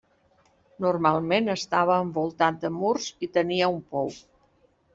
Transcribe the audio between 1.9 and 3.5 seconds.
envoltat de murs i